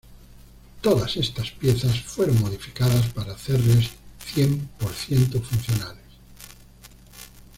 [0.81, 3.91] Todas estas piezas fueron modificadas para hacerles
[4.33, 6.01] cien por ciento funcionales.